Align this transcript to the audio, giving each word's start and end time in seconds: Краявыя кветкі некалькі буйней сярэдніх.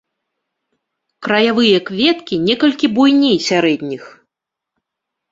Краявыя 1.25 1.77
кветкі 1.89 2.39
некалькі 2.47 2.89
буйней 2.95 3.37
сярэдніх. 3.49 4.03